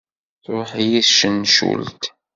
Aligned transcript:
Truḥ-iyi 0.43 1.01
tcencult. 1.07 2.03